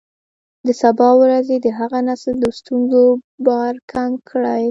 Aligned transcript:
د 0.65 0.67
سبا 0.81 1.09
ورځې 1.21 1.55
د 1.65 1.67
هغه 1.79 1.99
نسل 2.07 2.35
د 2.41 2.45
ستونزو 2.57 3.03
بار 3.47 3.73
کم 3.91 4.11
کړئ. 4.29 4.59